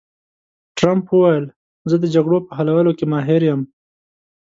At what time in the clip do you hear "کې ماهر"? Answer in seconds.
2.97-3.41